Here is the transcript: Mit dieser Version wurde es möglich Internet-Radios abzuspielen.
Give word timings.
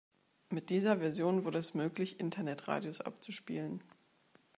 Mit 0.49 0.71
dieser 0.71 0.97
Version 0.97 1.43
wurde 1.45 1.59
es 1.59 1.75
möglich 1.75 2.19
Internet-Radios 2.19 3.01
abzuspielen. 3.01 3.83